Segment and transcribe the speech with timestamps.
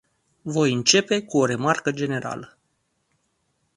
[0.41, 2.57] Voi începe cu o remarcă generală.